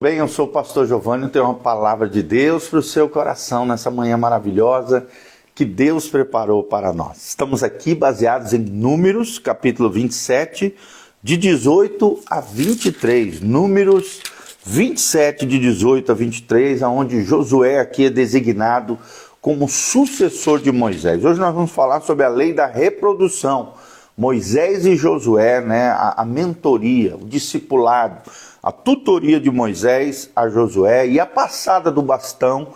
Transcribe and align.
Bem, 0.00 0.18
eu 0.18 0.28
sou 0.28 0.44
o 0.46 0.48
pastor 0.48 0.86
Giovanni 0.86 1.28
tenho 1.28 1.46
uma 1.46 1.54
palavra 1.54 2.08
de 2.08 2.22
Deus 2.22 2.68
para 2.68 2.78
o 2.78 2.82
seu 2.84 3.08
coração 3.08 3.66
nessa 3.66 3.90
manhã 3.90 4.16
maravilhosa 4.16 5.08
que 5.56 5.64
Deus 5.64 6.08
preparou 6.08 6.62
para 6.62 6.92
nós. 6.92 7.16
Estamos 7.30 7.64
aqui 7.64 7.96
baseados 7.96 8.52
em 8.52 8.60
Números, 8.60 9.40
capítulo 9.40 9.90
27, 9.90 10.72
de 11.20 11.36
18 11.36 12.20
a 12.30 12.40
23. 12.40 13.40
Números 13.40 14.22
27, 14.64 15.44
de 15.44 15.58
18 15.58 16.12
a 16.12 16.14
23, 16.14 16.80
aonde 16.84 17.24
Josué 17.24 17.80
aqui 17.80 18.04
é 18.04 18.10
designado 18.10 18.96
como 19.40 19.68
sucessor 19.68 20.60
de 20.60 20.70
Moisés. 20.70 21.24
Hoje 21.24 21.40
nós 21.40 21.52
vamos 21.52 21.72
falar 21.72 22.02
sobre 22.02 22.24
a 22.24 22.28
lei 22.28 22.52
da 22.52 22.66
reprodução. 22.66 23.74
Moisés 24.16 24.86
e 24.86 24.94
Josué, 24.94 25.60
né, 25.60 25.88
a, 25.88 26.22
a 26.22 26.24
mentoria, 26.24 27.16
o 27.16 27.24
discipulado 27.24 28.22
a 28.62 28.72
tutoria 28.72 29.40
de 29.40 29.50
Moisés 29.50 30.30
a 30.34 30.48
Josué 30.48 31.06
e 31.06 31.20
a 31.20 31.26
passada 31.26 31.90
do 31.90 32.02
bastão, 32.02 32.68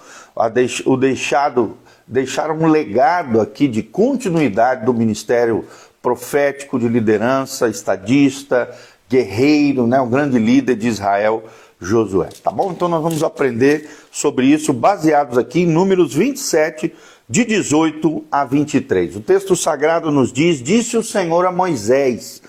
deix, 0.52 0.83
o 0.87 0.97
deixado, 0.97 1.77
deixaram 2.07 2.57
um 2.57 2.66
legado 2.66 3.41
aqui 3.41 3.66
de 3.66 3.83
continuidade 3.83 4.84
do 4.84 4.95
ministério 4.95 5.65
profético 6.01 6.79
de 6.79 6.88
liderança, 6.88 7.69
estadista, 7.69 8.71
guerreiro, 9.09 9.87
né, 9.87 10.01
um 10.01 10.09
grande 10.09 10.38
líder 10.38 10.77
de 10.77 10.88
Israel, 10.88 11.45
Josué. 11.83 12.29
Tá 12.43 12.51
bom? 12.51 12.71
Então 12.71 12.88
nós 12.88 13.02
vamos 13.02 13.23
aprender 13.23 13.91
sobre 14.10 14.46
isso 14.46 14.73
baseados 14.73 15.37
aqui 15.37 15.62
em 15.62 15.66
Números 15.66 16.15
27, 16.15 16.95
de 17.29 17.45
18 17.45 18.24
a 18.30 18.45
23. 18.45 19.16
O 19.16 19.21
texto 19.21 19.57
sagrado 19.57 20.10
nos 20.10 20.33
diz: 20.33 20.62
Disse 20.62 20.96
o 20.96 21.02
Senhor 21.02 21.45
a 21.45 21.52
Moisés: 21.52 22.41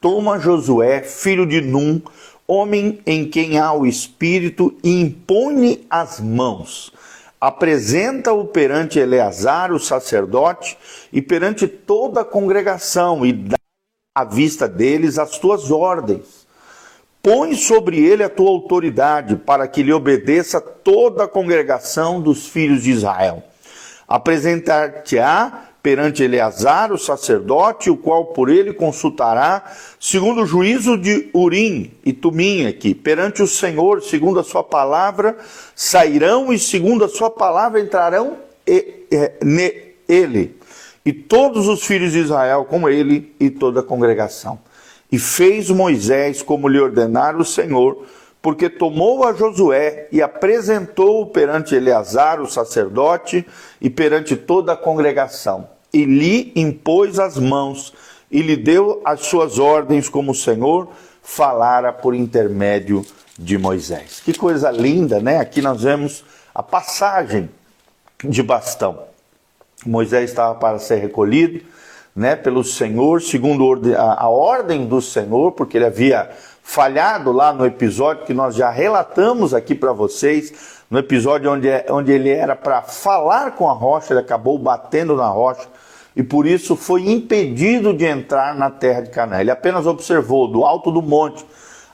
Toma 0.00 0.38
Josué, 0.38 1.02
filho 1.02 1.46
de 1.46 1.60
Num, 1.60 2.00
homem 2.48 3.00
em 3.04 3.28
quem 3.28 3.58
há 3.58 3.72
o 3.74 3.86
Espírito, 3.86 4.74
impõe 4.82 5.86
as 5.90 6.18
mãos. 6.18 6.90
Apresenta-o 7.38 8.46
perante 8.46 8.98
Eleazar, 8.98 9.70
o 9.70 9.78
sacerdote, 9.78 10.76
e 11.12 11.20
perante 11.20 11.68
toda 11.68 12.22
a 12.22 12.24
congregação, 12.24 13.24
e 13.24 13.32
dá 13.32 13.58
à 14.16 14.24
vista 14.24 14.66
deles 14.66 15.18
as 15.18 15.38
tuas 15.38 15.70
ordens. 15.70 16.48
Põe 17.22 17.54
sobre 17.54 18.02
ele 18.02 18.24
a 18.24 18.30
tua 18.30 18.48
autoridade, 18.48 19.36
para 19.36 19.68
que 19.68 19.82
lhe 19.82 19.92
obedeça 19.92 20.60
toda 20.60 21.24
a 21.24 21.28
congregação 21.28 22.20
dos 22.20 22.46
filhos 22.46 22.82
de 22.82 22.90
Israel. 22.90 23.42
Apresentar-te-á 24.08 25.67
perante 25.82 26.22
Eleazar, 26.22 26.92
o 26.92 26.98
sacerdote, 26.98 27.88
o 27.88 27.96
qual 27.96 28.26
por 28.26 28.48
ele 28.48 28.72
consultará, 28.72 29.64
segundo 29.98 30.42
o 30.42 30.46
juízo 30.46 30.98
de 30.98 31.30
Urim 31.32 31.92
e 32.04 32.12
Tumim 32.12 32.66
aqui, 32.66 32.94
perante 32.94 33.42
o 33.42 33.46
Senhor, 33.46 34.02
segundo 34.02 34.40
a 34.40 34.44
sua 34.44 34.62
palavra, 34.62 35.36
sairão 35.74 36.52
e 36.52 36.58
segundo 36.58 37.04
a 37.04 37.08
sua 37.08 37.30
palavra 37.30 37.80
entrarão 37.80 38.36
nele, 39.42 40.56
e 41.04 41.12
todos 41.12 41.68
os 41.68 41.84
filhos 41.84 42.12
de 42.12 42.18
Israel 42.18 42.64
com 42.64 42.88
ele 42.88 43.34
e 43.40 43.48
toda 43.48 43.80
a 43.80 43.84
congregação. 43.84 44.58
E 45.10 45.18
fez 45.18 45.70
Moisés 45.70 46.42
como 46.42 46.68
lhe 46.68 46.78
ordenara 46.78 47.38
o 47.38 47.44
Senhor, 47.44 48.04
porque 48.48 48.70
tomou 48.70 49.26
a 49.26 49.34
Josué 49.34 50.08
e 50.10 50.22
apresentou-o 50.22 51.26
perante 51.26 51.74
Eleazar, 51.74 52.40
o 52.40 52.46
sacerdote, 52.46 53.46
e 53.78 53.90
perante 53.90 54.34
toda 54.36 54.72
a 54.72 54.76
congregação, 54.76 55.68
e 55.92 56.06
lhe 56.06 56.50
impôs 56.56 57.18
as 57.18 57.36
mãos, 57.36 57.92
e 58.30 58.40
lhe 58.40 58.56
deu 58.56 59.02
as 59.04 59.26
suas 59.26 59.58
ordens, 59.58 60.08
como 60.08 60.32
o 60.32 60.34
Senhor 60.34 60.88
falara 61.22 61.92
por 61.92 62.14
intermédio 62.14 63.04
de 63.38 63.58
Moisés. 63.58 64.22
Que 64.24 64.32
coisa 64.32 64.70
linda, 64.70 65.20
né? 65.20 65.40
Aqui 65.40 65.60
nós 65.60 65.82
vemos 65.82 66.24
a 66.54 66.62
passagem 66.62 67.50
de 68.24 68.42
bastão. 68.42 69.02
Moisés 69.84 70.30
estava 70.30 70.54
para 70.54 70.78
ser 70.78 70.96
recolhido, 70.96 71.60
né, 72.16 72.34
pelo 72.34 72.64
Senhor, 72.64 73.20
segundo 73.20 73.94
a 73.94 74.28
ordem 74.30 74.86
do 74.86 75.02
Senhor, 75.02 75.52
porque 75.52 75.76
ele 75.76 75.84
havia 75.84 76.30
falhado 76.68 77.32
lá 77.32 77.50
no 77.50 77.64
episódio 77.64 78.26
que 78.26 78.34
nós 78.34 78.54
já 78.54 78.68
relatamos 78.68 79.54
aqui 79.54 79.74
para 79.74 79.90
vocês, 79.90 80.52
no 80.90 80.98
episódio 80.98 81.50
onde, 81.50 81.66
é, 81.66 81.86
onde 81.88 82.12
ele 82.12 82.28
era 82.28 82.54
para 82.54 82.82
falar 82.82 83.52
com 83.52 83.70
a 83.70 83.72
rocha, 83.72 84.12
ele 84.12 84.20
acabou 84.20 84.58
batendo 84.58 85.16
na 85.16 85.26
rocha 85.28 85.66
e 86.14 86.22
por 86.22 86.46
isso 86.46 86.76
foi 86.76 87.08
impedido 87.08 87.94
de 87.94 88.04
entrar 88.04 88.54
na 88.54 88.68
terra 88.68 89.00
de 89.00 89.08
Canaã. 89.08 89.40
Ele 89.40 89.50
apenas 89.50 89.86
observou 89.86 90.46
do 90.46 90.62
alto 90.62 90.90
do 90.90 91.00
monte 91.00 91.42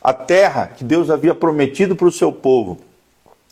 a 0.03 0.13
terra 0.13 0.73
que 0.77 0.83
Deus 0.83 1.09
havia 1.09 1.37
prometido 1.37 1.95
para 1.95 2.09
o 2.09 2.13
seu 2.13 2.33
povo. 2.33 2.77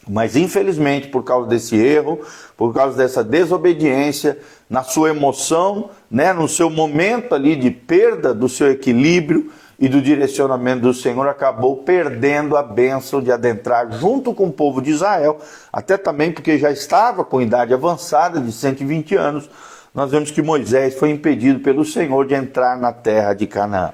Mas 0.09 0.35
infelizmente, 0.35 1.07
por 1.07 1.23
causa 1.23 1.49
desse 1.49 1.77
erro, 1.77 2.19
por 2.57 2.75
causa 2.75 2.97
dessa 2.97 3.23
desobediência, 3.23 4.39
na 4.69 4.83
sua 4.83 5.11
emoção, 5.11 5.91
né, 6.11 6.33
no 6.33 6.49
seu 6.49 6.69
momento 6.69 7.33
ali 7.33 7.55
de 7.55 7.71
perda 7.71 8.35
do 8.35 8.49
seu 8.49 8.73
equilíbrio, 8.73 9.53
e 9.83 9.89
do 9.89 10.01
direcionamento 10.01 10.83
do 10.83 10.95
Senhor, 10.95 11.27
acabou 11.27 11.79
perdendo 11.79 12.57
a 12.57 12.63
bênção 12.63 13.21
de 13.21 13.33
adentrar 13.33 13.91
junto 13.91 14.33
com 14.33 14.47
o 14.47 14.53
povo 14.53 14.81
de 14.81 14.93
Israel, 14.93 15.41
até 15.73 15.97
também 15.97 16.31
porque 16.31 16.57
já 16.57 16.71
estava 16.71 17.25
com 17.25 17.43
idade 17.43 17.75
avançada 17.75 18.41
de 18.41 18.53
120 18.53 19.17
anos. 19.17 19.51
Nós 19.93 20.13
vemos 20.13 20.31
que 20.31 20.41
Moisés 20.41 20.95
foi 20.95 21.11
impedido 21.11 21.59
pelo 21.59 21.85
Senhor 21.85 22.25
de 22.29 22.33
entrar 22.33 22.79
na 22.79 22.93
terra 22.93 23.35
de 23.35 23.45
Canaã. 23.49 23.91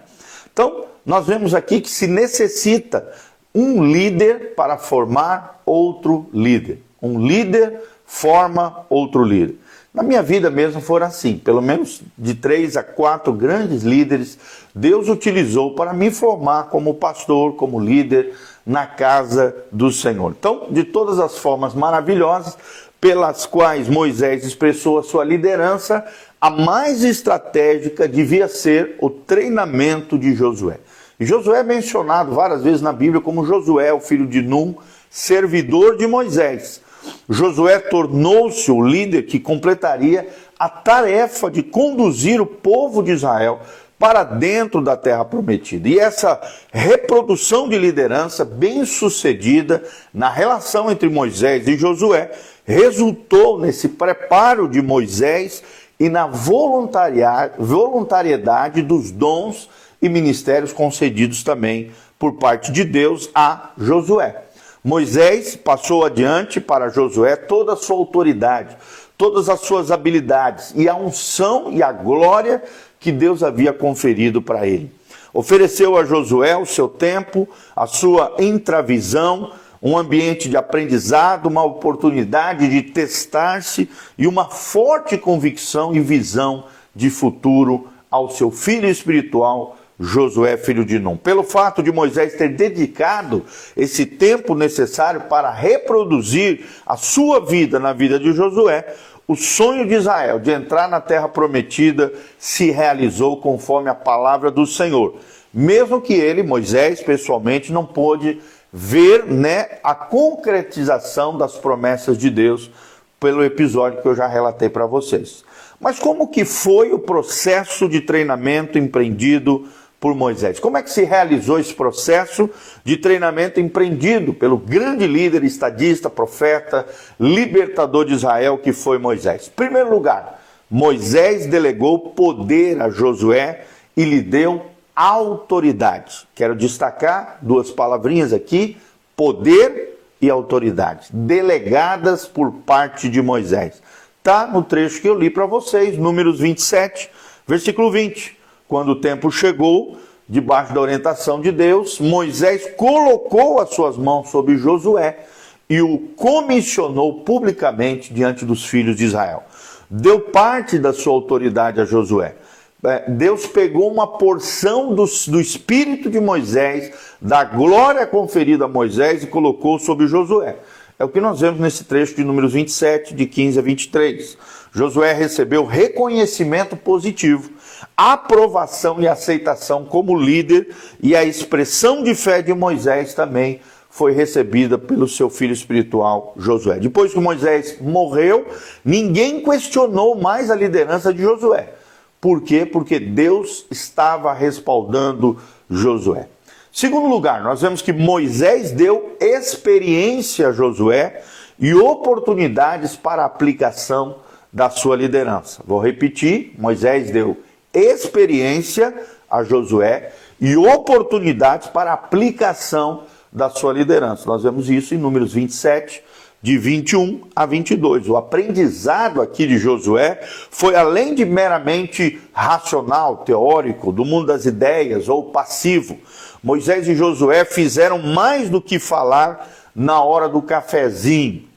Então, 0.53 0.85
nós 1.07 1.27
vemos 1.27 1.55
aqui 1.55 1.81
que 1.81 1.89
se 1.89 2.07
necessita 2.07 3.11
um 3.55 3.83
líder 3.83 4.53
para 4.55 4.77
formar 4.77 5.63
outro 5.65 6.29
líder. 6.35 6.83
Um 7.01 7.19
líder 7.27 7.81
forma 8.05 8.85
outro 8.91 9.25
líder. 9.25 9.57
Na 9.99 10.05
minha 10.05 10.23
vida 10.23 10.49
mesmo 10.49 10.81
foram 10.81 11.09
assim, 11.09 11.37
pelo 11.37 11.61
menos 11.61 12.03
de 12.17 12.33
três 12.33 12.77
a 12.77 12.85
quatro 12.85 13.33
grandes 13.33 13.83
líderes, 13.83 14.39
Deus 14.73 15.09
utilizou 15.09 15.75
para 15.75 15.93
me 15.93 16.09
formar 16.13 16.69
como 16.69 16.95
pastor, 16.95 17.57
como 17.57 17.81
líder 17.81 18.33
na 18.65 18.87
casa 18.87 19.57
do 19.73 19.91
Senhor. 19.91 20.37
Então, 20.39 20.69
de 20.71 20.85
todas 20.85 21.19
as 21.19 21.39
formas 21.39 21.75
maravilhosas 21.75 22.57
pelas 23.01 23.45
quais 23.45 23.89
Moisés 23.89 24.45
expressou 24.45 25.01
a 25.01 25.03
sua 25.03 25.25
liderança, 25.25 26.05
a 26.41 26.49
mais 26.49 27.03
estratégica 27.03 28.07
devia 28.07 28.47
ser 28.47 28.99
o 29.01 29.11
treinamento 29.11 30.17
de 30.17 30.33
Josué. 30.33 30.79
Josué 31.19 31.59
é 31.59 31.65
mencionado 31.65 32.37
várias 32.37 32.63
vezes 32.63 32.81
na 32.81 32.93
Bíblia 32.93 33.21
como 33.21 33.45
Josué, 33.45 33.93
o 33.93 33.99
filho 33.99 34.29
de 34.29 34.43
Num, 34.43 34.77
servidor 35.11 35.97
de 35.97 36.07
Moisés. 36.07 36.87
Josué 37.29 37.79
tornou-se 37.79 38.71
o 38.71 38.81
líder 38.81 39.25
que 39.25 39.39
completaria 39.39 40.27
a 40.59 40.67
tarefa 40.69 41.51
de 41.51 41.63
conduzir 41.63 42.41
o 42.41 42.47
povo 42.47 43.03
de 43.03 43.13
Israel 43.13 43.61
para 43.99 44.25
dentro 44.25 44.81
da 44.81 44.97
terra 44.97 45.23
prometida. 45.25 45.89
E 45.89 45.99
essa 45.99 46.41
reprodução 46.73 47.69
de 47.69 47.77
liderança 47.77 48.45
bem 48.45 48.87
sucedida 48.87 49.83
na 50.15 50.31
relação 50.31 50.89
entre 50.91 51.09
Moisés 51.09 51.67
e 51.69 51.77
Josué 51.77 52.31
resultou 52.65 53.61
nesse 53.61 53.89
preparo 53.89 54.69
de 54.69 54.81
Moisés 54.81 55.63
e 55.99 56.09
na 56.09 56.27
voluntariedade 56.27 58.83
dos 58.83 59.11
dons 59.11 59.69
e 60.01 60.09
ministérios 60.09 60.73
concedidos 60.73 61.43
também 61.43 61.91
por 62.19 62.35
parte 62.35 62.73
de 62.73 62.85
Deus 62.85 63.29
a 63.35 63.73
Josué. 63.77 64.45
Moisés 64.83 65.57
passou 65.57 66.05
adiante 66.05 66.61
para 66.61 66.89
Josué 66.89 67.37
toda 67.37 67.73
a 67.73 67.77
sua 67.77 67.97
autoridade, 67.97 68.77
todas 69.17 69.49
as 69.49 69.61
suas 69.61 69.91
habilidades 69.91 70.73
e 70.77 70.89
a 70.89 70.95
unção 70.95 71.73
e 71.73 71.83
a 71.83 71.91
glória 71.91 72.63
que 73.01 73.11
Deus 73.11 73.43
havia 73.43 73.73
conferido 73.73 74.41
para 74.41 74.67
ele. 74.67 74.93
Ofereceu 75.33 75.97
a 75.97 76.05
Josué 76.05 76.57
o 76.57 76.65
seu 76.65 76.89
tempo, 76.89 77.49
a 77.75 77.87
sua 77.87 78.37
intravisão, 78.39 79.53
um 79.83 79.97
ambiente 79.97 80.49
de 80.49 80.57
aprendizado, 80.57 81.47
uma 81.47 81.65
oportunidade 81.65 82.69
de 82.69 82.83
testar-se 82.83 83.89
e 84.17 84.27
uma 84.27 84.49
forte 84.49 85.17
convicção 85.17 85.95
e 85.95 86.01
visão 86.01 86.65
de 86.95 87.11
futuro 87.11 87.89
ao 88.11 88.31
seu 88.31 88.51
filho 88.51 88.89
espiritual, 88.89 89.77
Josué, 89.99 90.57
filho 90.57 90.85
de 90.85 90.99
Num. 90.99 91.17
Pelo 91.17 91.43
fato 91.43 91.83
de 91.83 91.91
Moisés 91.91 92.35
ter 92.35 92.51
dedicado 92.51 93.45
esse 93.77 94.07
tempo 94.07 94.55
necessário 94.55 95.23
para 95.23 95.51
reproduzir 95.51 96.67
a 96.87 96.97
sua 96.97 97.45
vida 97.45 97.79
na 97.81 97.93
vida 97.93 98.19
de 98.19 98.33
Josué, 98.33 98.95
o 99.27 99.35
sonho 99.35 99.87
de 99.87 99.95
Israel 99.95 100.39
de 100.39 100.51
entrar 100.51 100.89
na 100.89 101.01
terra 101.01 101.29
prometida 101.29 102.13
se 102.39 102.71
realizou 102.71 103.39
conforme 103.39 103.91
a 103.91 103.95
palavra 103.95 104.51
do 104.51 104.67
Senhor. 104.67 105.17
Mesmo 105.53 106.01
que 106.01 106.15
ele, 106.15 106.43
Moisés, 106.43 107.03
pessoalmente, 107.03 107.73
não 107.73 107.85
pôde 107.85 108.41
ver 108.73 109.25
né, 109.25 109.79
a 109.83 109.95
concretização 109.95 111.37
das 111.37 111.55
promessas 111.57 112.17
de 112.17 112.31
Deus 112.31 112.71
pelo 113.19 113.45
episódio 113.45 114.01
que 114.01 114.09
eu 114.09 114.15
já 114.15 114.27
relatei 114.27 114.69
para 114.69 114.87
vocês. 114.87 115.45
Mas 115.81 115.99
como 115.99 116.29
que 116.29 116.45
foi 116.45 116.93
o 116.93 116.99
processo 116.99 117.89
de 117.89 118.01
treinamento 118.01 118.79
empreendido 118.79 119.69
por 120.01 120.15
Moisés. 120.15 120.61
Como 120.61 120.77
é 120.77 120.83
que 120.83 120.91
se 120.91 121.05
realizou 121.05 121.59
esse 121.59 121.75
processo 121.75 122.49
de 122.85 122.97
treinamento 122.97 123.61
empreendido 123.61 124.33
pelo 124.33 124.57
grande 124.57 125.07
líder, 125.07 125.45
estadista, 125.45 126.09
profeta, 126.09 126.87
libertador 127.19 128.05
de 128.05 128.15
Israel 128.15 128.59
que 128.59 128.73
foi 128.73 128.99
Moisés? 128.99 129.49
Em 129.49 129.57
primeiro 129.57 129.91
lugar, 129.91 130.41
Moisés 130.71 131.47
delegou 131.47 132.11
poder 132.11 132.81
a 132.81 132.91
Josué 132.91 133.65
e 133.97 134.05
lhe 134.05 134.21
deu 134.21 134.67
autoridade. 134.95 136.29
Quero 136.35 136.55
destacar 136.55 137.39
duas 137.43 137.71
palavrinhas 137.71 138.33
aqui: 138.33 138.77
poder 139.17 139.99
e 140.21 140.29
autoridade, 140.29 141.09
delegadas 141.13 142.27
por 142.27 142.53
parte 142.53 143.09
de 143.09 143.23
Moisés. 143.23 143.83
Está 144.19 144.47
no 144.47 144.63
trecho 144.63 145.01
que 145.01 145.09
eu 145.09 145.19
li 145.19 145.31
para 145.31 145.47
vocês, 145.47 145.97
Números 145.97 146.41
27, 146.41 147.09
versículo 147.47 147.91
20. 147.91 148.38
Quando 148.69 148.91
o 148.91 148.97
tempo 148.97 149.31
chegou, 149.31 149.97
debaixo 150.29 150.75
da 150.75 150.81
orientação 150.81 151.41
de 151.41 151.51
Deus, 151.51 151.99
Moisés 151.99 152.71
colocou 152.77 153.61
as 153.61 153.71
suas 153.71 153.97
mãos 153.97 154.29
sobre 154.29 154.59
Josué 154.59 155.25
e 155.71 155.81
o 155.81 155.99
comissionou 156.15 157.21
publicamente 157.23 158.13
diante 158.13 158.45
dos 158.45 158.67
filhos 158.67 158.97
de 158.97 159.07
Israel. 159.07 159.43
Deu 159.89 160.21
parte 160.21 160.79
da 160.79 160.93
sua 160.93 161.15
autoridade 161.15 161.81
a 161.81 161.87
Josué. 161.87 162.37
É, 162.85 163.11
Deus 163.11 163.47
pegou 163.47 163.91
uma 163.91 164.07
porção 164.07 164.95
do, 164.95 165.05
do 165.27 165.41
espírito 165.41 166.11
de 166.11 166.21
Moisés, 166.21 166.93
da 167.21 167.43
glória 167.43 168.07
conferida 168.07 168.67
a 168.67 168.69
Moisés 168.69 169.25
e 169.25 169.27
colocou 169.27 169.79
sobre 169.79 170.07
Josué. 170.07 170.57
É 170.99 171.05
o 171.05 171.09
que 171.09 171.21
nós 171.21 171.41
vemos 171.41 171.61
nesse 171.61 171.85
trecho 171.85 172.17
de 172.17 172.25
números 172.25 172.53
27, 172.53 173.15
de 173.15 173.25
15 173.25 173.59
a 173.59 173.63
23. 173.63 174.39
Josué 174.73 175.13
recebeu 175.13 175.65
reconhecimento 175.65 176.77
positivo 176.77 177.53
aprovação 177.97 179.01
e 179.01 179.07
aceitação 179.07 179.85
como 179.85 180.19
líder 180.19 180.75
e 181.01 181.15
a 181.15 181.25
expressão 181.25 182.03
de 182.03 182.17
fé 182.17 182.43
de 182.43 182.53
Moisés 182.53 183.15
também 183.15 183.61
foi 183.89 184.13
recebida 184.13 184.77
pelo 184.77 185.09
seu 185.09 185.31
filho 185.31 185.53
espiritual 185.53 186.35
Josué. 186.37 186.81
Depois 186.81 187.13
que 187.13 187.21
Moisés 187.21 187.81
morreu, 187.81 188.47
ninguém 188.85 189.41
questionou 189.43 190.17
mais 190.17 190.51
a 190.51 190.57
liderança 190.57 191.15
de 191.15 191.23
Josué. 191.23 191.75
Por 192.21 192.43
quê? 192.43 192.67
Porque 192.67 192.99
Deus 192.99 193.67
estava 193.71 194.33
respaldando 194.33 195.39
Josué. 195.71 196.29
Segundo 196.73 197.09
lugar, 197.09 197.43
nós 197.43 197.61
vemos 197.61 197.83
que 197.83 197.93
Moisés 197.93 198.71
deu 198.71 199.17
experiência 199.21 200.49
a 200.49 200.53
Josué 200.53 201.23
e 201.59 201.75
oportunidades 201.75 202.95
para 202.95 203.25
aplicação 203.25 204.17
da 204.53 204.71
sua 204.71 204.97
liderança. 204.97 205.63
Vou 205.67 205.81
repetir: 205.81 206.55
Moisés 206.59 207.11
deu 207.11 207.37
experiência 207.73 208.95
a 209.31 209.43
Josué 209.43 210.13
e 210.41 210.57
oportunidades 210.57 211.69
para 211.69 211.93
aplicação 211.93 213.05
da 213.33 213.51
sua 213.51 213.73
liderança. 213.73 214.25
Nós 214.27 214.43
vemos 214.43 214.71
isso 214.71 214.95
em 214.95 214.99
Números 214.99 215.33
27, 215.33 216.03
de 216.41 216.57
21 216.57 217.23
a 217.35 217.45
22. 217.45 218.09
O 218.09 218.17
aprendizado 218.17 219.21
aqui 219.21 219.47
de 219.47 219.59
Josué 219.59 220.21
foi 220.51 220.77
além 220.77 221.15
de 221.15 221.25
meramente 221.25 222.21
racional, 222.33 223.19
teórico, 223.19 223.93
do 223.93 224.05
mundo 224.05 224.27
das 224.27 224.47
ideias 224.47 225.09
ou 225.09 225.31
passivo. 225.31 225.99
Moisés 226.43 226.87
e 226.87 226.95
Josué 226.95 227.45
fizeram 227.45 227.99
mais 227.99 228.49
do 228.49 228.61
que 228.61 228.79
falar 228.79 229.49
na 229.75 230.03
hora 230.03 230.29
do 230.29 230.41
cafezinho. 230.41 231.49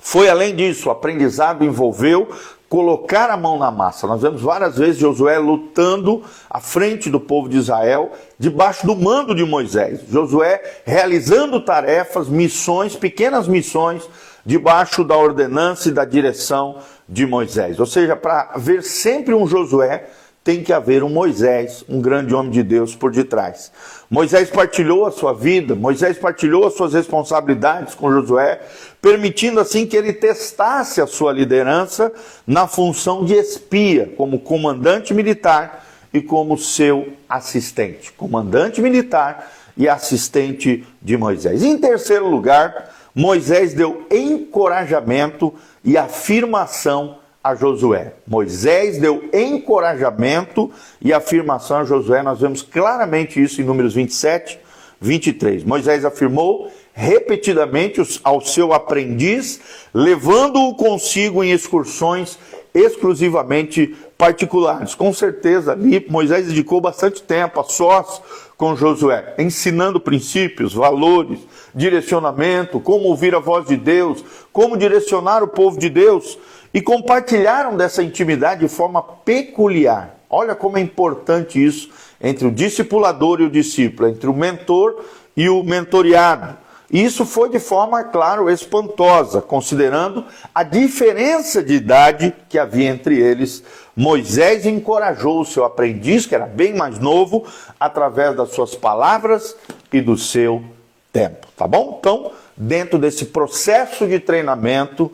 Foi 0.00 0.28
além 0.28 0.54
disso, 0.54 0.88
o 0.88 0.92
aprendizado 0.92 1.64
envolveu 1.64 2.28
colocar 2.70 3.28
a 3.30 3.36
mão 3.36 3.58
na 3.58 3.68
massa. 3.68 4.06
Nós 4.06 4.22
vemos 4.22 4.40
várias 4.40 4.78
vezes 4.78 4.96
Josué 4.96 5.36
lutando 5.38 6.22
à 6.48 6.60
frente 6.60 7.10
do 7.10 7.18
povo 7.18 7.48
de 7.48 7.56
Israel, 7.56 8.12
debaixo 8.38 8.86
do 8.86 8.94
mando 8.94 9.34
de 9.34 9.44
Moisés. 9.44 10.02
Josué 10.08 10.62
realizando 10.84 11.60
tarefas, 11.60 12.28
missões, 12.28 12.94
pequenas 12.94 13.48
missões, 13.48 14.08
debaixo 14.46 15.02
da 15.02 15.16
ordenança 15.16 15.88
e 15.88 15.92
da 15.92 16.04
direção 16.04 16.78
de 17.08 17.26
Moisés. 17.26 17.80
Ou 17.80 17.86
seja, 17.86 18.14
para 18.14 18.52
ver 18.56 18.84
sempre 18.84 19.34
um 19.34 19.48
Josué, 19.48 20.06
tem 20.42 20.62
que 20.62 20.72
haver 20.72 21.02
um 21.02 21.08
Moisés, 21.10 21.84
um 21.88 22.00
grande 22.00 22.34
homem 22.34 22.50
de 22.50 22.62
Deus 22.62 22.94
por 22.94 23.10
detrás. 23.10 23.70
Moisés 24.08 24.48
partilhou 24.48 25.04
a 25.04 25.10
sua 25.10 25.34
vida, 25.34 25.74
Moisés 25.74 26.18
partilhou 26.18 26.66
as 26.66 26.74
suas 26.74 26.94
responsabilidades 26.94 27.94
com 27.94 28.10
Josué, 28.10 28.60
permitindo 29.00 29.60
assim 29.60 29.86
que 29.86 29.96
ele 29.96 30.12
testasse 30.12 31.00
a 31.00 31.06
sua 31.06 31.32
liderança 31.32 32.12
na 32.46 32.66
função 32.66 33.24
de 33.24 33.34
espia, 33.34 34.12
como 34.16 34.38
comandante 34.38 35.14
militar 35.14 35.86
e 36.12 36.20
como 36.20 36.58
seu 36.58 37.12
assistente. 37.28 38.12
Comandante 38.12 38.80
militar 38.80 39.52
e 39.76 39.88
assistente 39.88 40.86
de 41.00 41.16
Moisés. 41.16 41.62
Em 41.62 41.78
terceiro 41.78 42.28
lugar, 42.28 42.94
Moisés 43.14 43.74
deu 43.74 44.06
encorajamento 44.10 45.54
e 45.82 45.96
afirmação 45.96 47.18
a 47.42 47.54
Josué. 47.54 48.14
Moisés 48.26 48.98
deu 48.98 49.28
encorajamento 49.32 50.70
e 51.00 51.12
afirmação 51.12 51.78
a 51.78 51.84
Josué. 51.84 52.22
Nós 52.22 52.40
vemos 52.40 52.60
claramente 52.60 53.42
isso 53.42 53.60
em 53.62 53.64
Números 53.64 53.94
27, 53.94 54.58
23. 55.00 55.64
Moisés 55.64 56.04
afirmou 56.04 56.70
repetidamente 57.00 58.20
ao 58.22 58.42
seu 58.42 58.74
aprendiz, 58.74 59.58
levando-o 59.94 60.74
consigo 60.74 61.42
em 61.42 61.50
excursões 61.50 62.38
exclusivamente 62.74 63.96
particulares. 64.18 64.94
Com 64.94 65.10
certeza, 65.10 65.72
ali 65.72 66.04
Moisés 66.10 66.46
dedicou 66.46 66.78
bastante 66.78 67.22
tempo 67.22 67.58
a 67.58 67.64
sós 67.64 68.20
com 68.54 68.76
Josué, 68.76 69.34
ensinando 69.38 69.98
princípios, 69.98 70.74
valores, 70.74 71.40
direcionamento, 71.74 72.78
como 72.78 73.08
ouvir 73.08 73.34
a 73.34 73.38
voz 73.38 73.66
de 73.66 73.78
Deus, 73.78 74.22
como 74.52 74.76
direcionar 74.76 75.42
o 75.42 75.48
povo 75.48 75.78
de 75.78 75.88
Deus, 75.88 76.38
e 76.72 76.82
compartilharam 76.82 77.78
dessa 77.78 78.02
intimidade 78.02 78.60
de 78.60 78.68
forma 78.68 79.02
peculiar. 79.02 80.18
Olha 80.28 80.54
como 80.54 80.76
é 80.76 80.82
importante 80.82 81.64
isso 81.64 81.88
entre 82.20 82.46
o 82.46 82.52
discipulador 82.52 83.40
e 83.40 83.44
o 83.44 83.50
discípulo, 83.50 84.06
entre 84.10 84.28
o 84.28 84.34
mentor 84.34 85.02
e 85.34 85.48
o 85.48 85.62
mentoriado. 85.62 86.58
E 86.90 87.04
isso 87.04 87.24
foi 87.24 87.48
de 87.48 87.60
forma, 87.60 88.02
claro, 88.02 88.50
espantosa, 88.50 89.40
considerando 89.40 90.24
a 90.52 90.64
diferença 90.64 91.62
de 91.62 91.74
idade 91.74 92.34
que 92.48 92.58
havia 92.58 92.88
entre 92.88 93.16
eles. 93.16 93.62
Moisés 93.96 94.66
encorajou 94.66 95.40
o 95.40 95.44
seu 95.44 95.64
aprendiz, 95.64 96.26
que 96.26 96.34
era 96.34 96.46
bem 96.46 96.74
mais 96.74 96.98
novo, 96.98 97.46
através 97.78 98.36
das 98.36 98.50
suas 98.50 98.74
palavras 98.74 99.54
e 99.92 100.00
do 100.00 100.18
seu 100.18 100.64
tempo, 101.12 101.46
tá 101.56 101.66
bom? 101.66 101.96
Então, 102.00 102.32
dentro 102.56 102.98
desse 102.98 103.26
processo 103.26 104.06
de 104.06 104.18
treinamento 104.18 105.12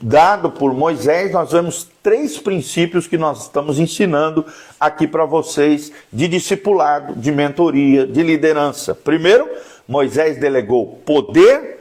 dado 0.00 0.50
por 0.50 0.74
Moisés, 0.74 1.32
nós 1.32 1.52
vemos 1.52 1.88
três 2.02 2.38
princípios 2.38 3.06
que 3.06 3.16
nós 3.16 3.42
estamos 3.42 3.78
ensinando 3.78 4.44
aqui 4.78 5.06
para 5.06 5.24
vocês 5.24 5.90
de 6.12 6.28
discipulado, 6.28 7.14
de 7.14 7.32
mentoria, 7.32 8.06
de 8.06 8.22
liderança. 8.22 8.94
Primeiro, 8.94 9.48
Moisés 9.88 10.38
delegou 10.38 11.00
poder 11.04 11.76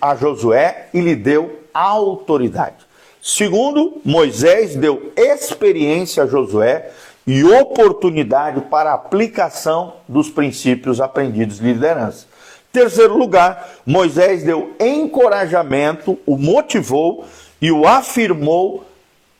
a 0.00 0.14
Josué 0.14 0.88
e 0.94 1.00
lhe 1.00 1.16
deu 1.16 1.60
autoridade. 1.72 2.76
Segundo, 3.20 4.00
Moisés 4.04 4.76
deu 4.76 5.12
experiência 5.16 6.22
a 6.22 6.26
Josué 6.26 6.90
e 7.26 7.42
oportunidade 7.42 8.60
para 8.62 8.90
a 8.90 8.94
aplicação 8.94 9.94
dos 10.06 10.28
princípios 10.28 11.00
aprendidos 11.00 11.58
de 11.58 11.64
liderança. 11.64 12.26
Terceiro 12.70 13.16
lugar, 13.16 13.68
Moisés 13.86 14.42
deu 14.42 14.74
encorajamento, 14.78 16.18
o 16.26 16.36
motivou 16.36 17.24
e 17.60 17.72
o 17.72 17.86
afirmou 17.86 18.84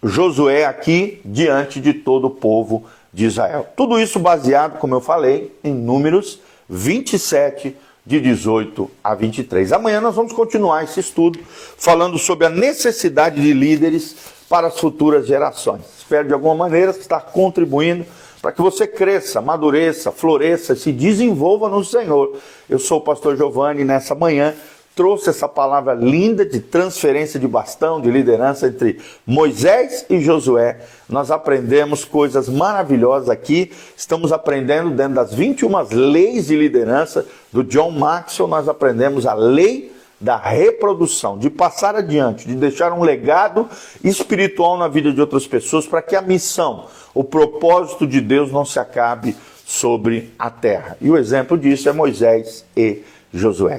Josué 0.02 0.64
aqui 0.64 1.20
diante 1.24 1.80
de 1.80 1.92
todo 1.92 2.28
o 2.28 2.30
povo 2.30 2.84
de 3.12 3.26
Israel. 3.26 3.66
Tudo 3.76 3.98
isso 3.98 4.18
baseado, 4.18 4.78
como 4.78 4.94
eu 4.94 5.00
falei, 5.00 5.54
em 5.62 5.74
Números 5.74 6.40
27, 6.68 7.76
de 8.06 8.20
18 8.20 8.90
a 9.02 9.14
23. 9.14 9.72
Amanhã 9.72 10.00
nós 10.00 10.14
vamos 10.14 10.32
continuar 10.32 10.84
esse 10.84 11.00
estudo 11.00 11.38
falando 11.76 12.18
sobre 12.18 12.46
a 12.46 12.50
necessidade 12.50 13.40
de 13.40 13.52
líderes 13.52 14.16
para 14.48 14.66
as 14.66 14.78
futuras 14.78 15.26
gerações. 15.26 15.82
Espero 15.98 16.28
de 16.28 16.34
alguma 16.34 16.54
maneira 16.54 16.90
estar 16.90 17.20
contribuindo 17.20 18.04
para 18.42 18.52
que 18.52 18.60
você 18.60 18.86
cresça, 18.86 19.38
amadureça, 19.38 20.12
floresça, 20.12 20.76
se 20.76 20.92
desenvolva 20.92 21.68
no 21.70 21.82
Senhor. 21.82 22.36
Eu 22.68 22.78
sou 22.78 22.98
o 22.98 23.00
pastor 23.00 23.38
Giovanni 23.38 23.84
nessa 23.84 24.14
manhã 24.14 24.54
trouxe 24.94 25.30
essa 25.30 25.48
palavra 25.48 25.92
linda 25.92 26.46
de 26.46 26.60
transferência 26.60 27.38
de 27.40 27.48
bastão, 27.48 28.00
de 28.00 28.10
liderança 28.10 28.68
entre 28.68 29.00
Moisés 29.26 30.06
e 30.08 30.20
Josué. 30.20 30.80
Nós 31.08 31.30
aprendemos 31.30 32.04
coisas 32.04 32.48
maravilhosas 32.48 33.28
aqui. 33.28 33.72
Estamos 33.96 34.32
aprendendo 34.32 34.90
dentro 34.90 35.14
das 35.14 35.34
21 35.34 35.70
leis 35.90 36.46
de 36.46 36.56
liderança 36.56 37.26
do 37.52 37.64
John 37.64 37.90
Maxwell, 37.90 38.48
nós 38.48 38.68
aprendemos 38.68 39.26
a 39.26 39.34
lei 39.34 39.92
da 40.20 40.36
reprodução, 40.36 41.36
de 41.36 41.50
passar 41.50 41.96
adiante, 41.96 42.46
de 42.46 42.54
deixar 42.54 42.92
um 42.92 43.02
legado 43.02 43.68
espiritual 44.02 44.78
na 44.78 44.88
vida 44.88 45.12
de 45.12 45.20
outras 45.20 45.46
pessoas 45.46 45.86
para 45.86 46.00
que 46.00 46.16
a 46.16 46.22
missão, 46.22 46.86
o 47.12 47.22
propósito 47.22 48.06
de 48.06 48.20
Deus 48.20 48.50
não 48.50 48.64
se 48.64 48.78
acabe 48.78 49.36
sobre 49.66 50.32
a 50.38 50.50
terra. 50.50 50.96
E 51.00 51.10
o 51.10 51.16
exemplo 51.16 51.58
disso 51.58 51.88
é 51.88 51.92
Moisés 51.92 52.64
e. 52.76 53.02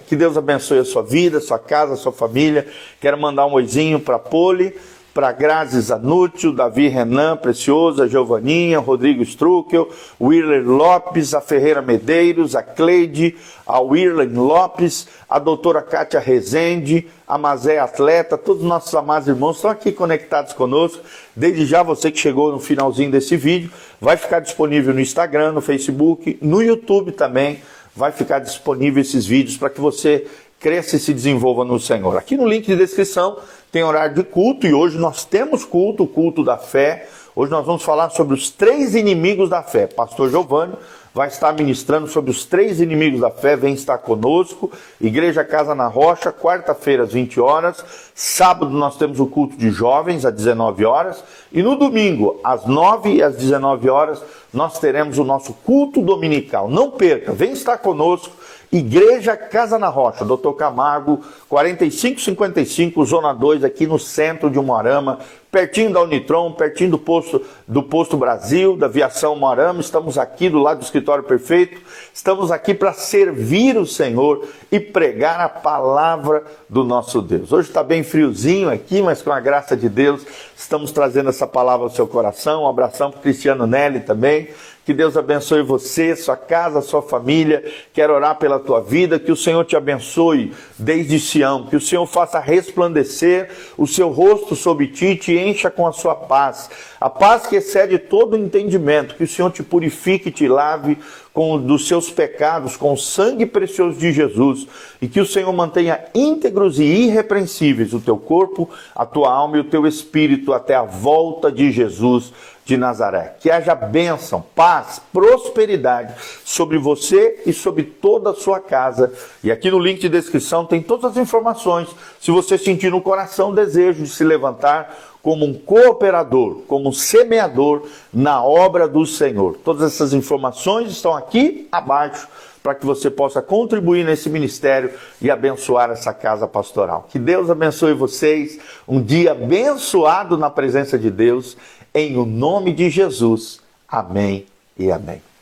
Que 0.05 0.15
Deus 0.15 0.37
abençoe 0.37 0.79
a 0.79 0.85
sua 0.85 1.01
vida, 1.01 1.39
sua 1.39 1.57
casa, 1.57 1.95
sua 1.95 2.11
família. 2.11 2.67
Quero 2.99 3.17
mandar 3.17 3.45
um 3.45 3.53
oizinho 3.53 3.99
para 3.99 4.19
Poli 4.19 4.73
para 5.15 5.31
Grazi 5.31 5.79
Zanútil, 5.79 6.51
Davi 6.51 6.89
Renan 6.89 7.37
Precioso, 7.37 8.03
a 8.03 8.07
Giovaninha, 8.07 8.79
Rodrigo 8.79 9.23
Struckel, 9.23 9.87
Willer 10.19 10.67
Lopes, 10.67 11.33
a 11.33 11.39
Ferreira 11.39 11.81
Medeiros, 11.81 12.53
a 12.53 12.61
Cleide, 12.61 13.33
a 13.65 13.79
Wirlen 13.79 14.33
Lopes, 14.33 15.07
a 15.29 15.39
doutora 15.39 15.81
Kátia 15.81 16.19
Rezende, 16.19 17.07
a 17.25 17.37
Mazé 17.37 17.79
Atleta, 17.79 18.37
todos 18.37 18.61
os 18.61 18.67
nossos 18.67 18.93
amados 18.93 19.29
irmãos 19.29 19.55
estão 19.55 19.71
aqui 19.71 19.89
conectados 19.93 20.51
conosco. 20.51 21.01
Desde 21.33 21.65
já, 21.65 21.81
você 21.81 22.11
que 22.11 22.19
chegou 22.19 22.51
no 22.51 22.59
finalzinho 22.59 23.09
desse 23.09 23.37
vídeo, 23.37 23.71
vai 24.01 24.17
ficar 24.17 24.41
disponível 24.41 24.93
no 24.93 24.99
Instagram, 24.99 25.53
no 25.53 25.61
Facebook, 25.61 26.37
no 26.41 26.61
YouTube 26.61 27.13
também, 27.13 27.61
vai 27.95 28.11
ficar 28.11 28.39
disponível 28.39 29.01
esses 29.01 29.25
vídeos 29.25 29.57
para 29.57 29.69
que 29.69 29.79
você 29.79 30.27
cresça 30.59 30.95
e 30.95 30.99
se 30.99 31.13
desenvolva 31.13 31.63
no 31.63 31.79
Senhor. 31.79 32.17
Aqui 32.17 32.35
no 32.35 32.47
link 32.47 32.65
de 32.65 32.75
descrição 32.75 33.37
tem 33.71 33.83
horário 33.83 34.15
de 34.15 34.23
culto 34.23 34.67
e 34.67 34.73
hoje 34.73 34.97
nós 34.97 35.23
temos 35.23 35.63
culto, 35.63 36.03
o 36.03 36.07
culto 36.07 36.43
da 36.43 36.57
fé. 36.57 37.07
Hoje 37.35 37.51
nós 37.51 37.65
vamos 37.65 37.83
falar 37.83 38.09
sobre 38.09 38.33
os 38.33 38.49
três 38.49 38.95
inimigos 38.95 39.49
da 39.49 39.63
fé. 39.63 39.87
Pastor 39.87 40.29
Giovanni 40.29 40.75
vai 41.15 41.29
estar 41.29 41.53
ministrando 41.53 42.09
sobre 42.09 42.29
os 42.29 42.43
três 42.43 42.81
inimigos 42.81 43.21
da 43.21 43.31
fé, 43.31 43.55
vem 43.55 43.73
estar 43.73 43.97
conosco. 43.99 44.69
Igreja 44.99 45.45
Casa 45.45 45.73
na 45.73 45.87
Rocha, 45.87 46.29
quarta-feira 46.29 47.03
às 47.03 47.13
20 47.13 47.39
horas. 47.39 47.85
Sábado 48.13 48.69
nós 48.69 48.97
temos 48.97 49.21
o 49.21 49.25
culto 49.25 49.55
de 49.55 49.71
jovens 49.71 50.25
às 50.25 50.33
19 50.33 50.83
horas. 50.83 51.23
E 51.53 51.63
no 51.63 51.77
domingo, 51.77 52.37
às 52.43 52.65
9 52.65 53.13
e 53.13 53.23
às 53.23 53.37
19 53.37 53.89
horas, 53.89 54.21
nós 54.53 54.77
teremos 54.77 55.17
o 55.17 55.23
nosso 55.23 55.53
culto 55.53 56.01
dominical. 56.01 56.69
Não 56.69 56.91
perca, 56.91 57.31
vem 57.31 57.53
estar 57.53 57.77
conosco. 57.77 58.35
Igreja 58.71 59.37
Casa 59.37 59.79
na 59.79 59.87
Rocha, 59.87 60.25
Doutor 60.25 60.53
Camargo, 60.53 61.21
4555, 61.47 63.05
Zona 63.05 63.33
2, 63.33 63.63
aqui 63.63 63.87
no 63.87 63.97
centro 63.97 64.49
de 64.49 64.59
Umuarama, 64.59 65.19
pertinho 65.51 65.93
da 65.93 66.01
Unitron, 66.01 66.51
pertinho 66.51 66.91
do 66.91 66.97
posto, 66.99 67.41
do 67.65 67.81
posto 67.81 68.17
Brasil, 68.17 68.75
da 68.75 68.87
Aviação 68.87 69.33
Umuarama. 69.33 69.79
Estamos 69.79 70.17
aqui 70.17 70.49
do 70.49 70.59
lado 70.59 70.79
do 70.79 70.83
Escritório 70.83 71.23
Perfeito. 71.23 71.79
Estamos 72.13 72.51
aqui 72.51 72.73
para 72.73 72.91
servir 72.91 73.77
o 73.77 73.85
Senhor 73.85 74.45
e 74.69 74.79
pregar 74.79 75.39
a 75.39 75.47
palavra 75.47 76.43
do 76.67 76.83
nosso 76.83 77.21
Deus. 77.21 77.53
Hoje 77.53 77.69
está 77.69 77.81
bem 77.83 78.03
friozinho 78.03 78.69
aqui, 78.69 79.01
mas 79.01 79.21
com 79.21 79.31
a 79.31 79.39
graça 79.39 79.77
de 79.77 79.87
Deus, 79.87 80.25
estamos 80.57 80.91
trazendo 80.91 81.29
essa 81.29 81.47
palavra 81.47 81.85
ao 81.85 81.89
seu 81.89 82.05
coração. 82.05 82.63
Um 82.63 82.67
abração 82.67 83.09
para 83.09 83.21
Cristiano 83.21 83.65
Nelly 83.65 84.01
também. 84.01 84.49
Que 84.85 84.93
Deus 84.93 85.17
abençoe 85.17 85.63
você, 85.63 86.15
sua 86.15 86.37
casa, 86.37 86.79
sua 86.79 87.01
família. 87.01 87.63
Quero 87.91 88.13
orar 88.13 88.37
pela 88.37 88.59
tua 88.59 88.79
vida, 88.79 89.17
que 89.17 89.31
o 89.31 89.35
Senhor 89.35 89.65
te 89.65 89.75
abençoe 89.75 90.53
desde 90.77 91.19
Sião, 91.19 91.65
que 91.65 91.75
o 91.75 91.81
Senhor 91.81 92.05
faça 92.05 92.39
resplandecer 92.39 93.49
o 93.79 93.87
seu 93.87 94.09
rosto 94.09 94.55
sobre 94.55 94.85
ti 94.85 95.05
e 95.07 95.17
te 95.17 95.35
encha 95.35 95.71
com 95.71 95.87
a 95.87 95.91
sua 95.91 96.13
paz. 96.13 96.69
A 97.01 97.09
paz 97.09 97.47
que 97.47 97.55
excede 97.55 97.97
todo 97.97 98.37
entendimento, 98.37 99.15
que 99.15 99.23
o 99.23 99.27
Senhor 99.27 99.51
te 99.51 99.63
purifique 99.63 100.29
te 100.29 100.47
lave 100.47 100.99
com 101.35 101.59
dos 101.59 101.85
seus 101.85 102.09
pecados 102.09 102.77
com 102.77 102.93
o 102.93 102.97
sangue 102.97 103.45
precioso 103.45 103.99
de 103.99 104.13
Jesus 104.13 104.65
e 105.01 105.07
que 105.09 105.19
o 105.19 105.25
Senhor 105.25 105.51
mantenha 105.51 105.99
íntegros 106.15 106.79
e 106.79 106.85
irrepreensíveis 106.85 107.93
o 107.93 107.99
teu 107.99 108.15
corpo, 108.17 108.69
a 108.95 109.05
tua 109.05 109.33
alma 109.33 109.57
e 109.57 109.59
o 109.59 109.65
teu 109.65 109.85
espírito 109.85 110.53
até 110.53 110.75
a 110.75 110.83
volta 110.83 111.51
de 111.51 111.73
Jesus 111.73 112.31
de 112.63 112.77
Nazaré. 112.77 113.35
Que 113.41 113.51
haja 113.51 113.75
bênção, 113.75 114.43
paz, 114.55 115.01
prosperidade 115.11 116.15
sobre 116.45 116.77
você 116.77 117.43
e 117.45 117.51
sobre 117.51 117.83
toda 117.83 118.31
a 118.31 118.33
sua 118.33 118.61
casa. 118.61 119.13
E 119.43 119.51
aqui 119.51 119.69
no 119.69 119.77
link 119.77 119.99
de 119.99 120.07
descrição 120.07 120.65
tem 120.65 120.81
todas 120.81 121.11
as 121.11 121.17
informações. 121.17 121.89
Se 122.19 122.31
você 122.31 122.57
sentir 122.57 122.89
no 122.89 123.01
coração 123.01 123.49
o 123.51 123.55
desejo 123.55 124.03
de 124.03 124.09
se 124.09 124.23
levantar 124.23 125.14
como 125.25 125.43
um 125.43 125.55
cooperador, 125.55 126.57
como 126.67 126.89
um 126.89 126.91
semeador 126.91 127.87
na 128.13 128.43
obra 128.43 128.87
do 128.87 129.07
Senhor. 129.07 129.57
Todas 129.65 129.91
essas 129.91 130.13
informações 130.13 130.91
estão 130.91 131.15
aqui 131.15 131.67
abaixo 131.71 132.27
para 132.61 132.75
que 132.75 132.85
você 132.85 133.09
possa 133.09 133.41
contribuir 133.41 134.05
nesse 134.05 134.29
ministério 134.29 134.91
e 135.19 135.31
abençoar 135.31 135.89
essa 135.89 136.13
casa 136.13 136.47
pastoral. 136.47 137.07
Que 137.09 137.17
Deus 137.17 137.49
abençoe 137.49 137.95
vocês. 137.95 138.59
Um 138.87 139.01
dia 139.01 139.31
abençoado 139.31 140.37
na 140.37 140.51
presença 140.51 140.95
de 140.95 141.09
Deus 141.09 141.57
em 141.91 142.15
o 142.17 142.23
nome 142.23 142.71
de 142.71 142.87
Jesus. 142.91 143.59
Amém 143.89 144.45
e 144.77 144.91
amém. 144.91 145.34